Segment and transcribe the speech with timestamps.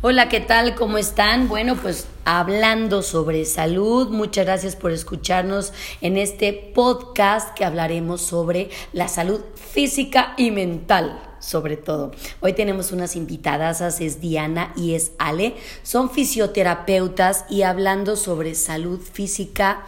[0.00, 0.76] Hola, ¿qué tal?
[0.76, 1.48] ¿Cómo están?
[1.48, 8.70] Bueno, pues hablando sobre salud, muchas gracias por escucharnos en este podcast que hablaremos sobre
[8.92, 12.12] la salud física y mental sobre todo.
[12.38, 15.56] Hoy tenemos unas invitadas, es Diana y es Ale.
[15.82, 19.84] Son fisioterapeutas y hablando sobre salud física,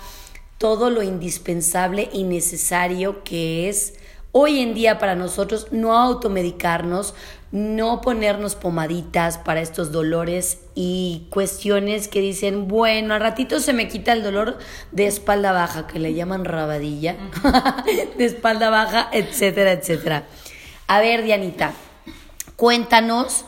[0.58, 3.94] todo lo indispensable y necesario que es
[4.32, 7.14] hoy en día para nosotros no automedicarnos,
[7.52, 13.88] no ponernos pomaditas para estos dolores y cuestiones que dicen, bueno, al ratito se me
[13.88, 14.58] quita el dolor
[14.92, 17.16] de espalda baja, que le llaman rabadilla,
[18.18, 20.24] de espalda baja, etcétera, etcétera.
[20.86, 21.72] A ver, Dianita,
[22.54, 23.44] cuéntanos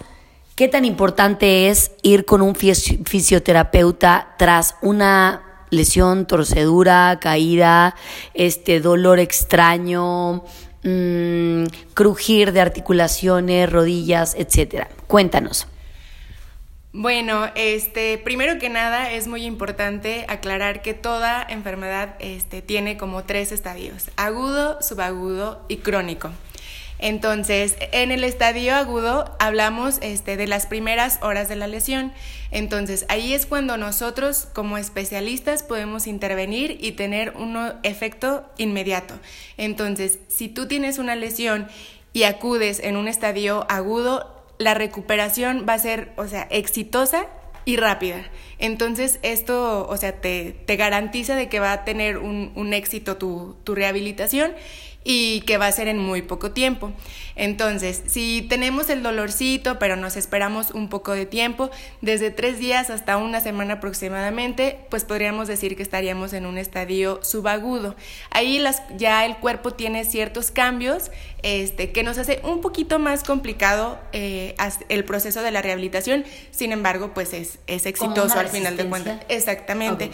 [0.57, 7.95] qué tan importante es ir con un fisioterapeuta tras una lesión, torcedura, caída,
[8.35, 10.45] este dolor extraño,
[10.85, 14.89] Mm, crujir de articulaciones, rodillas, etcétera.
[15.07, 15.69] Cuéntanos.
[16.95, 23.24] Bueno, este, primero que nada es muy importante aclarar que toda enfermedad este, tiene como
[23.24, 26.30] tres estadios, agudo, subagudo y crónico.
[27.03, 32.13] Entonces, en el estadio agudo hablamos este, de las primeras horas de la lesión.
[32.53, 39.19] Entonces, ahí es cuando nosotros como especialistas podemos intervenir y tener un efecto inmediato.
[39.57, 41.67] Entonces, si tú tienes una lesión
[42.13, 47.27] y acudes en un estadio agudo, la recuperación va a ser, o sea, exitosa
[47.65, 48.27] y rápida.
[48.61, 54.53] Entonces, esto, o sea, te, garantiza de que va a tener un, éxito tu rehabilitación
[55.05, 56.93] y que va a ser en muy poco tiempo.
[57.35, 62.91] Entonces, si tenemos el dolorcito, pero nos esperamos un poco de tiempo, desde tres días
[62.91, 67.97] hasta una semana aproximadamente, pues podríamos decir que estaríamos en un estadio subagudo.
[68.31, 71.11] Ahí las, ya el cuerpo tiene ciertos cambios
[71.43, 74.55] este, que nos hace un poquito más complicado eh,
[74.89, 79.21] el proceso de la rehabilitación, sin embargo, pues es, es exitoso al final de cuentas.
[79.28, 80.11] Exactamente.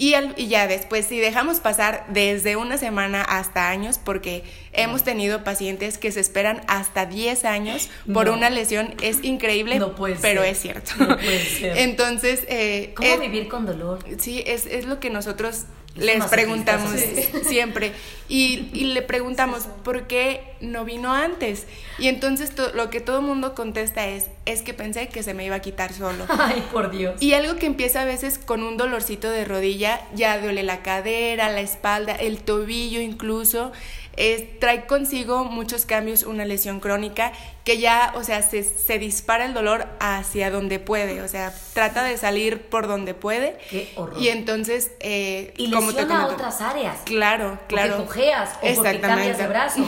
[0.00, 0.14] Y,
[0.46, 6.12] ya después, si dejamos pasar desde una semana hasta años, porque hemos tenido pacientes que
[6.12, 9.82] se esperan hasta 10 años por una lesión, es increíble,
[10.22, 10.92] pero es cierto.
[11.62, 13.98] Entonces, eh, ¿cómo vivir con dolor?
[14.18, 15.64] Sí, es, es lo que nosotros
[15.98, 16.92] les preguntamos
[17.46, 17.92] siempre.
[18.28, 21.66] Y, y, le preguntamos, ¿por qué no vino antes?
[21.98, 25.46] Y entonces lo que todo el mundo contesta es, es que pensé que se me
[25.46, 26.26] iba a quitar solo.
[26.38, 27.20] Ay, por Dios.
[27.22, 31.50] Y algo que empieza a veces con un dolorcito de rodilla, ya duele la cadera,
[31.50, 33.72] la espalda, el tobillo incluso
[34.58, 37.32] trae consigo muchos cambios una lesión crónica
[37.68, 42.02] que ya, o sea, se, se, dispara el dolor hacia donde puede, o sea, trata
[42.02, 43.58] de salir por donde puede.
[43.68, 44.18] Qué horror.
[44.18, 46.96] Y entonces, eh, y como te a otras áreas.
[47.04, 47.98] Claro, claro.
[47.98, 49.86] Porque cojeas o porque cambias de brazo.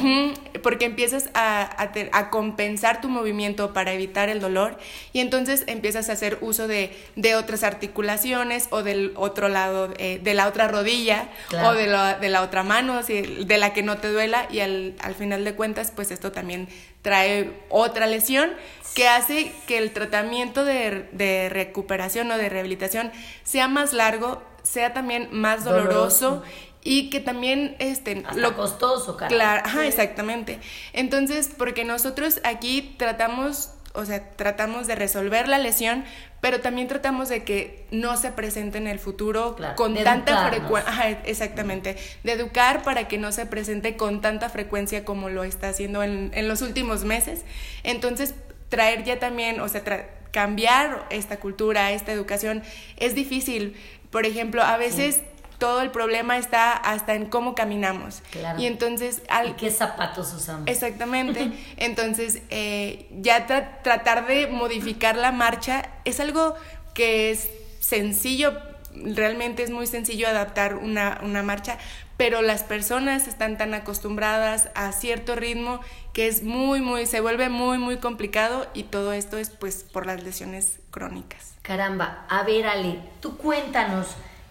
[0.62, 4.76] Porque empiezas a, a, compensar tu movimiento para evitar el dolor
[5.14, 10.20] y entonces empiezas a hacer uso de, de otras articulaciones o del otro lado, eh,
[10.22, 11.28] de la otra rodilla
[11.64, 14.19] o de la, de la otra mano, de la que no te duele
[14.50, 16.68] y al, al final de cuentas pues esto también
[17.02, 18.50] trae otra lesión
[18.94, 23.12] que hace que el tratamiento de, de recuperación o de rehabilitación
[23.44, 26.42] sea más largo, sea también más doloroso,
[26.82, 30.60] y que también este lo costoso claro ajá, exactamente.
[30.92, 36.04] Entonces porque nosotros aquí tratamos o sea tratamos de resolver la lesión
[36.40, 41.96] pero también tratamos de que no se presente en el futuro con tanta frecuencia, exactamente,
[42.24, 46.30] de educar para que no se presente con tanta frecuencia como lo está haciendo en,
[46.34, 47.44] en los últimos meses.
[47.82, 48.34] Entonces,
[48.70, 49.82] traer ya también, o sea,
[50.30, 52.62] cambiar esta cultura, esta educación,
[52.96, 53.76] es difícil.
[54.10, 55.22] Por ejemplo, a veces
[55.60, 58.22] todo el problema está hasta en cómo caminamos.
[58.58, 59.22] Y entonces...
[59.28, 60.66] Al, qué zapatos usamos?
[60.66, 61.52] Exactamente.
[61.76, 66.56] entonces, eh, ya tratar de modificar la marcha es algo
[66.94, 67.48] que es
[67.78, 68.58] sencillo,
[68.94, 71.78] realmente es muy sencillo adaptar una, una marcha,
[72.16, 75.80] pero las personas están tan acostumbradas a cierto ritmo
[76.12, 80.06] que es muy, muy, se vuelve muy, muy complicado y todo esto es pues por
[80.06, 81.54] las lesiones crónicas.
[81.62, 84.08] Caramba, a ver Ale, tú cuéntanos,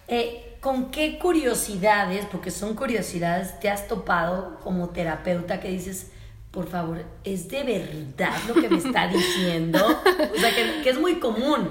[0.08, 6.10] eh, ¿con qué curiosidades, porque son curiosidades, te has topado como terapeuta que dices,
[6.50, 9.78] por favor, ¿es de verdad lo que me está diciendo?
[9.84, 11.70] o sea, que, es muy común.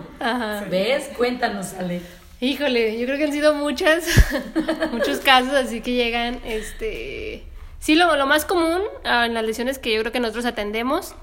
[0.69, 1.09] ¿Ves?
[1.18, 2.01] Cuéntanos, Ale.
[2.41, 4.07] Híjole, yo creo que han sido muchas,
[4.91, 7.44] muchos casos así que llegan, este...
[7.80, 11.15] Sí, lo, lo más común ah, en las lesiones que yo creo que nosotros atendemos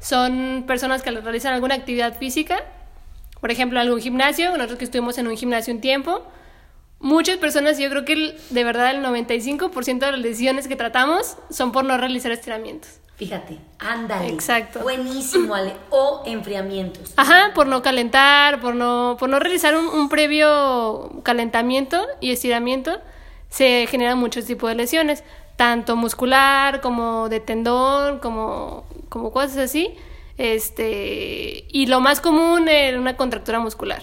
[0.00, 2.62] son personas que realizan alguna actividad física,
[3.40, 6.26] por ejemplo, algún gimnasio, nosotros que estuvimos en un gimnasio un tiempo,
[7.00, 11.72] Muchas personas, yo creo que de verdad el 95% de las lesiones que tratamos son
[11.72, 13.00] por no realizar estiramientos.
[13.16, 14.28] Fíjate, ándale.
[14.28, 14.80] Exacto.
[14.80, 15.74] Buenísimo, Ale.
[15.90, 17.12] O enfriamientos.
[17.16, 22.98] Ajá, por no calentar, por no, por no realizar un, un previo calentamiento y estiramiento,
[23.50, 25.24] se generan muchos tipos de lesiones,
[25.56, 29.94] tanto muscular como de tendón, como, como cosas así.
[30.38, 34.02] Este, y lo más común es una contractura muscular,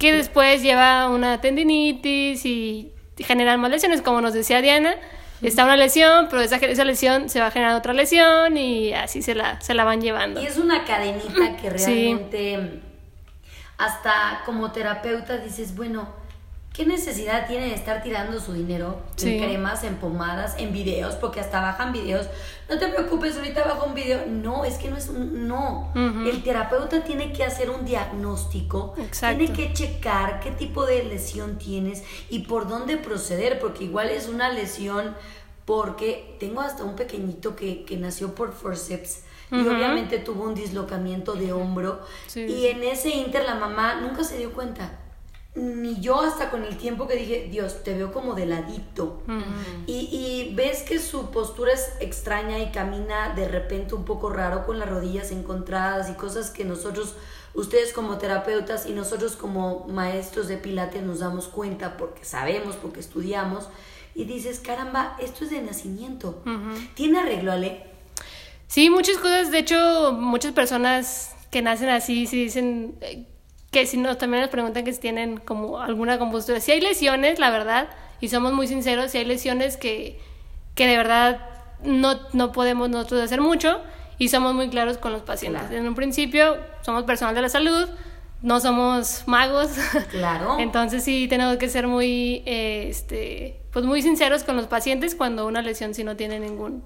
[0.00, 4.94] que después lleva una tendinitis y generan más lesiones, como nos decía Diana.
[5.42, 9.22] Está una lesión, pero esa, esa lesión se va a generar otra lesión y así
[9.22, 10.42] se la, se la van llevando.
[10.42, 12.80] Y es una cadenita que realmente
[13.76, 16.08] hasta como terapeuta dices, bueno,
[16.72, 21.14] ¿qué necesidad tiene de estar tirando su dinero en cremas, en pomadas, en videos?
[21.16, 22.26] Porque hasta bajan videos.
[22.68, 24.26] No te preocupes, ahorita bajo un video.
[24.26, 25.48] No, es que no es un...
[25.48, 25.92] No.
[25.94, 28.94] El terapeuta tiene que hacer un diagnóstico.
[29.36, 34.28] Tiene que checar qué tipo de lesión tienes y por dónde proceder, porque igual es
[34.28, 35.16] una lesión
[35.64, 41.34] porque tengo hasta un pequeñito que, que nació por forceps y obviamente tuvo un dislocamiento
[41.34, 42.00] de hombro
[42.34, 44.98] y en ese inter la mamá nunca se dio cuenta
[45.54, 49.22] ni yo hasta con el tiempo que dije, Dios, te veo como de ladito.
[49.86, 54.64] y, y, ves que su postura es extraña y camina de repente un poco raro
[54.64, 57.16] con las rodillas encontradas y cosas que nosotros,
[57.54, 63.00] ustedes como terapeutas y nosotros como maestros de pilates nos damos cuenta porque sabemos, porque
[63.00, 63.68] estudiamos.
[64.14, 66.42] Y dices, caramba, esto es de nacimiento.
[66.94, 67.86] ¿Tiene arreglo, Ale?
[68.66, 69.50] Sí, muchas cosas.
[69.50, 73.26] De hecho, muchas personas que nacen así se dicen eh,
[73.70, 76.60] que si nos también nos preguntan que si tienen como alguna compostura.
[76.60, 77.88] Si hay lesiones, la verdad,
[78.20, 80.18] y somos muy sinceros, si hay lesiones que,
[80.74, 81.40] que de verdad
[81.84, 83.80] no, no podemos nosotros hacer mucho
[84.18, 85.70] y somos muy claros con los pacientes.
[85.70, 87.88] En un principio somos personal de la salud,
[88.42, 89.70] no somos magos.
[90.10, 90.56] Claro.
[90.58, 95.46] Entonces sí tenemos que ser muy, eh, este, pues muy sinceros con los pacientes cuando
[95.46, 96.82] una lesión si no tiene ningún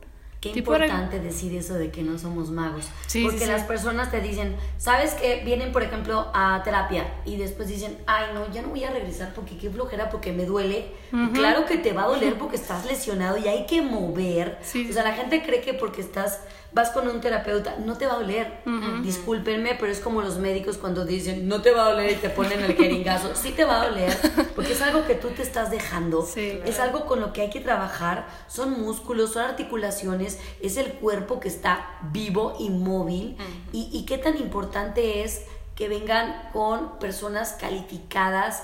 [0.52, 2.88] Qué importante decir eso de que no somos magos.
[3.22, 7.98] porque las personas te dicen, ¿sabes que Vienen, por ejemplo, a terapia y después dicen,
[8.06, 10.86] ay, no, ya no voy a regresar porque qué flojera, porque me duele.
[11.32, 14.58] Claro que te va a doler porque estás lesionado y hay que mover.
[14.62, 16.40] o sea, la gente cree que porque estás
[16.74, 18.62] vas con un terapeuta, no te va a doler.
[19.02, 22.30] Discúlpenme, pero es como los médicos cuando dicen, no te va a doler y te
[22.30, 23.34] ponen el jeringazo.
[23.34, 24.16] Sí te va a doler,
[24.54, 26.26] porque es algo que tú te estás dejando.
[26.36, 28.26] Es algo con lo que hay que trabajar.
[28.48, 33.36] Son músculos, son articulaciones, es el cuerpo que está vivo, inmóvil.
[33.72, 35.42] y, y qué tan importante es
[35.76, 38.62] que vengan con personas calificadas,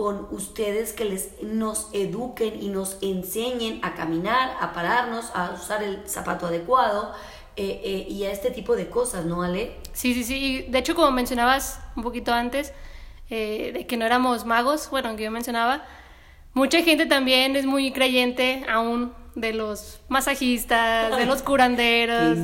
[0.00, 5.82] con ustedes que les nos eduquen y nos enseñen a caminar, a pararnos, a usar
[5.82, 7.12] el zapato adecuado
[7.54, 9.76] eh, eh, y a este tipo de cosas, ¿no, Ale?
[9.92, 10.64] Sí, sí, sí.
[10.70, 12.72] De hecho, como mencionabas un poquito antes,
[13.28, 15.84] eh, de que no éramos magos, bueno, aunque yo mencionaba,
[16.54, 22.38] mucha gente también es muy creyente aún de los masajistas, de los curanderos.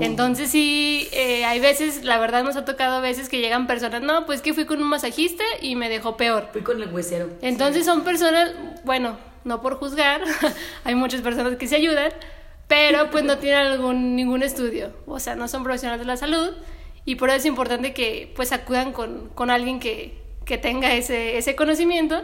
[0.00, 4.02] Entonces sí, eh, hay veces, la verdad nos ha tocado a veces que llegan personas,
[4.02, 6.48] no, pues que fui con un masajista y me dejó peor.
[6.52, 7.28] Fui con el huesero.
[7.42, 8.52] Entonces son personas,
[8.84, 10.22] bueno, no por juzgar,
[10.84, 12.12] hay muchas personas que se ayudan,
[12.66, 16.50] pero pues no tienen algún, ningún estudio, o sea, no son profesionales de la salud
[17.04, 21.38] y por eso es importante que pues acudan con, con alguien que, que tenga ese,
[21.38, 22.22] ese conocimiento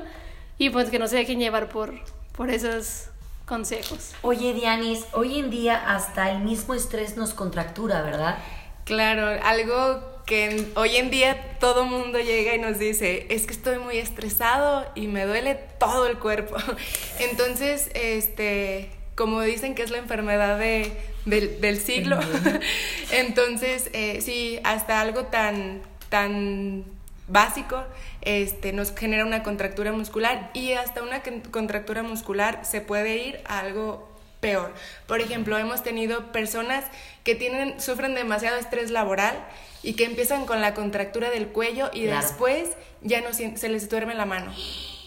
[0.59, 1.95] y pues que no se dejen llevar por,
[2.37, 3.09] por esos
[3.47, 4.13] consejos.
[4.23, 8.39] Oye, Dianis, hoy en día hasta el mismo estrés nos contractura, ¿verdad?
[8.85, 13.79] Claro, algo que hoy en día todo mundo llega y nos dice, es que estoy
[13.79, 16.57] muy estresado y me duele todo el cuerpo.
[17.19, 22.19] Entonces, este, como dicen que es la enfermedad de, del, siglo,
[23.13, 26.85] entonces, eh, sí, hasta algo tan, tan
[27.27, 27.85] básico
[28.23, 33.61] este, nos genera una contractura muscular y hasta una contractura muscular se puede ir a
[33.61, 34.75] algo peor.
[35.07, 36.85] Por ejemplo, hemos tenido personas
[37.25, 39.35] que tienen, sufren demasiado estrés laboral
[39.83, 42.69] y que empiezan con la contractura del cuello y después
[43.01, 44.53] ya no se les duerme la mano.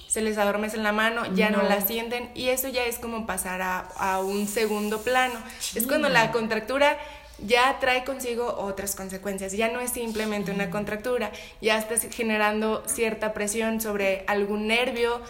[0.08, 1.62] Se les adormece en la mano, ya no.
[1.62, 5.36] la sienten y eso ya es como pasar a, un segundo plano.
[5.76, 6.98] Es cuando la contractura
[7.40, 9.54] ya trae consigo otras consecuencias.
[9.54, 15.22] Ya no es simplemente una contractura, ya estás generando cierta presión sobre algún nervio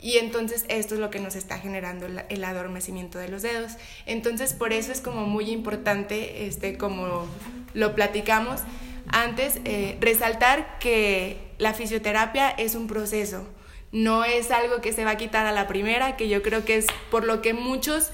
[0.00, 3.72] y entonces esto es lo que nos está generando el adormecimiento de los dedos.
[4.06, 7.26] Entonces por eso es como muy importante, este, como
[7.72, 8.60] lo platicamos
[9.08, 13.46] antes, eh, resaltar que la fisioterapia es un proceso,
[13.92, 16.76] no es algo que se va a quitar a la primera, que yo creo que
[16.76, 18.10] es por lo que muchos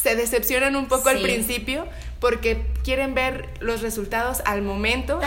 [0.00, 1.86] se decepcionan un poco al principio
[2.20, 5.20] porque quieren ver los resultados al momento,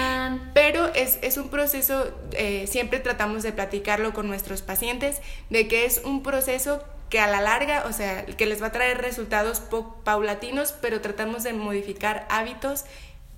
[0.54, 5.84] pero es, es, un proceso, eh, siempre tratamos de platicarlo con nuestros pacientes, de que
[5.84, 9.62] es un proceso que a la larga, o sea, que les va a traer resultados
[10.04, 12.84] paulatinos, pero tratamos de modificar hábitos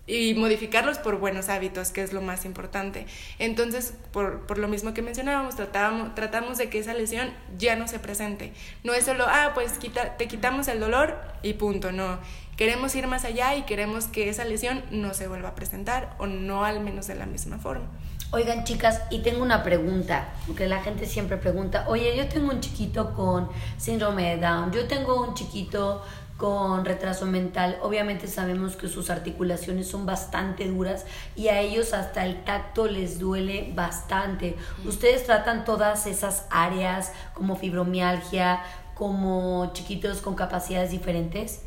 [0.08, 3.06] y modificarlos por buenos hábitos, que es lo más importante.
[3.38, 7.86] Entonces, por, por, lo mismo que mencionábamos, tratábamos, tratamos de que esa lesión ya no
[7.86, 8.52] se presente.
[8.82, 12.18] No es solo, ah, pues quita, te quitamos el dolor y punto, no.
[12.56, 16.26] Queremos ir más allá y queremos que esa lesión no se vuelva a presentar o
[16.26, 17.86] no al menos de la misma forma.
[18.30, 22.60] Oigan, chicas, y tengo una pregunta, porque la gente siempre pregunta, oye, yo tengo un
[22.60, 23.48] chiquito con
[23.78, 26.02] síndrome de Down, yo tengo un chiquito
[26.38, 31.04] con retraso mental, obviamente sabemos que sus articulaciones son bastante duras
[31.34, 34.56] y a ellos hasta el tacto les duele bastante.
[34.84, 38.62] ¿Ustedes tratan todas esas áreas como fibromialgia,
[38.94, 41.62] como chiquitos con capacidades diferentes?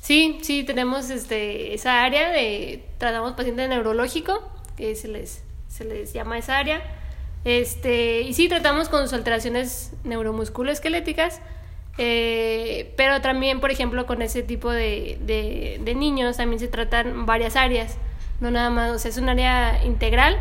[0.00, 4.42] Sí, sí, tenemos este, esa área de, tratamos paciente neurológico,
[4.76, 6.82] que se les, se les llama esa área,
[7.44, 11.40] este, y sí, tratamos con sus alteraciones neuromusculoesqueléticas,
[11.98, 17.56] eh, pero también, por ejemplo, con ese tipo de, de, niños también se tratan varias
[17.56, 17.96] áreas,
[18.40, 20.36] no nada más, o sea, es un área integral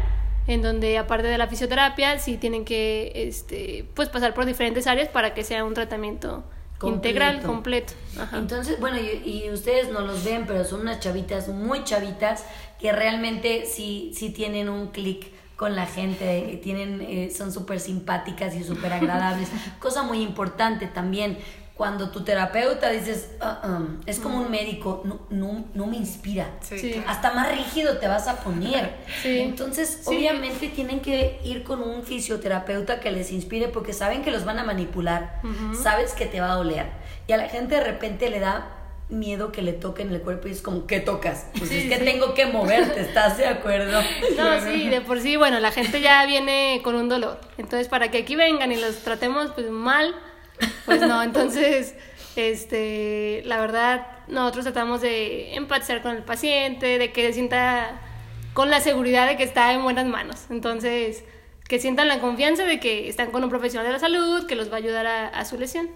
[0.48, 5.08] en donde aparte de la fisioterapia sí tienen que este, pues pasar por diferentes áreas
[5.10, 6.44] para que sea un tratamiento
[6.82, 7.94] integral, completo.
[8.34, 12.46] Entonces, bueno, y, ustedes no los ven, pero son unas chavitas muy chavitas
[12.80, 18.56] que realmente sí, sí tienen un clic con la gente, tienen, eh, son súper simpáticas
[18.56, 19.50] y súper agradables.
[19.80, 21.38] Cosa muy importante también,
[21.76, 26.52] cuando tu terapeuta dices, ah", es como un médico, no, no, no me inspira.
[27.08, 28.94] Hasta más rígido te vas a poner.
[29.24, 34.46] Entonces, obviamente tienen que ir con un fisioterapeuta que les inspire porque saben que los
[34.46, 35.42] van a manipular,
[35.82, 36.86] sabes que te va a doler.
[37.28, 38.83] Y a la gente de repente le da
[39.14, 41.48] miedo que le toquen el cuerpo y es como, ¿qué tocas?
[41.58, 44.02] Pues es que tengo que moverte, ¿estás de acuerdo?
[44.38, 47.40] No, sí, de por sí, bueno, la gente ya viene con un dolor.
[47.58, 50.16] Entonces, para que aquí vengan y los tratemos pues mal,
[50.86, 51.96] pues no, entonces,
[52.36, 58.02] este, la verdad, nosotros tratamos de empatizar con el paciente, de que se sienta
[58.54, 60.46] con la seguridad de que está en buenas manos.
[60.50, 61.24] Entonces,
[61.68, 64.70] que sientan la confianza de que están con un profesional de la salud, que los
[64.70, 65.90] va a ayudar a su lesión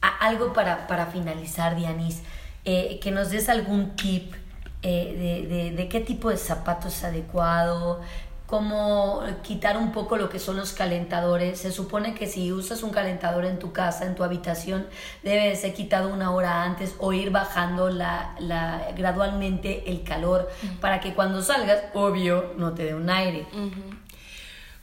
[0.00, 2.22] algo para, para finalizar, Dianis,
[2.64, 4.34] eh, que nos des algún tip
[4.82, 8.00] eh, de, de, qué tipo de zapato es adecuado,
[8.46, 11.58] cómo quitar un poco lo que son los calentadores.
[11.58, 14.86] Se supone que si usas un calentador en tu casa, en tu habitación,
[15.24, 20.48] debe ser quitado una hora antes o ir bajando la, la gradualmente el calor
[20.80, 23.46] para que cuando salgas, obvio, no te dé un aire.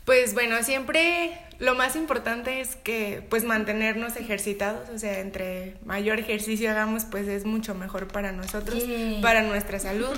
[0.05, 6.19] Pues bueno, siempre lo más importante es que pues mantenernos ejercitados, o sea, entre mayor
[6.19, 8.83] ejercicio hagamos, pues es mucho mejor para nosotros,
[9.21, 10.17] para nuestra salud.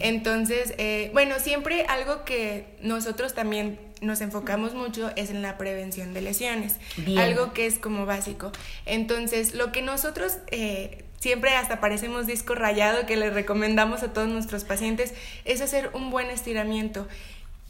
[0.00, 6.14] Entonces, eh, bueno, siempre algo que nosotros también nos enfocamos mucho es en la prevención
[6.14, 6.76] de lesiones,
[7.18, 8.52] algo que es como básico.
[8.86, 10.38] Entonces, lo que nosotros...
[10.50, 15.14] Eh, siempre hasta parecemos disco rayado que le recomendamos a todos nuestros pacientes
[15.46, 17.08] es hacer un buen estiramiento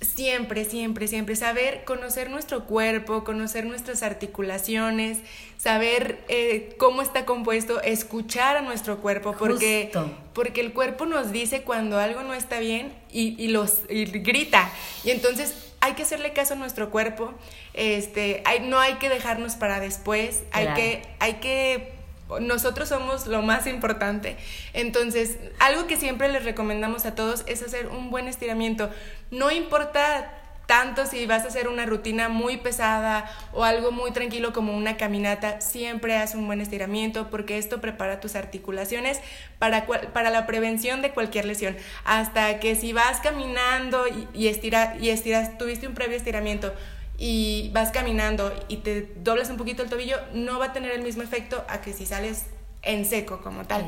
[0.01, 1.37] Siempre, siempre, siempre.
[1.37, 5.21] Saber conocer nuestro cuerpo, conocer nuestras articulaciones,
[5.57, 9.91] saber eh, cómo está compuesto, escuchar a nuestro cuerpo, porque,
[10.35, 14.71] porque el cuerpo nos dice cuando algo no está bien y, los, grita.
[15.03, 17.33] Y entonces hay que hacerle caso a nuestro cuerpo,
[17.73, 21.96] este, hay, no hay que dejarnos para después, hay, que, hay que
[22.41, 24.37] nosotros somos lo más importante.
[24.73, 28.91] Entonces, algo que siempre les recomendamos a todos es hacer un buen estiramiento.
[29.31, 30.33] No importa
[30.67, 34.97] tanto si vas a hacer una rutina muy pesada o algo muy tranquilo como una
[34.97, 39.21] caminata, siempre haz un buen estiramiento porque esto prepara tus articulaciones
[39.59, 41.77] para, para la prevención de cualquier lesión.
[42.05, 46.75] Hasta que si vas caminando y, y, estira, y estiras, tuviste un previo estiramiento,
[47.19, 51.03] y vas caminando y te doblas un poquito el tobillo, no va a tener el
[51.03, 52.47] mismo efecto a que si sales
[52.83, 53.87] en seco como tal.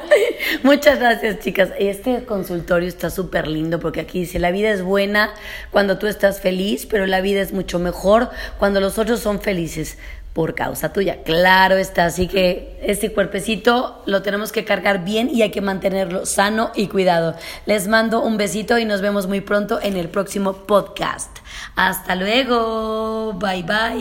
[0.65, 1.71] Muchas gracias, chicas.
[1.79, 5.33] Este consultorio está súper lindo porque aquí dice, la vida es buena
[5.71, 9.97] cuando tú estás feliz, pero la vida es mucho mejor cuando los otros son felices
[10.33, 11.23] por causa tuya.
[11.25, 16.27] Claro está, así que este cuerpecito lo tenemos que cargar bien y hay que mantenerlo
[16.27, 17.35] sano y cuidado.
[17.67, 21.39] Les mando un besito y nos vemos muy pronto en el próximo podcast.
[21.77, 23.33] Hasta luego.
[23.35, 23.99] Bye bye.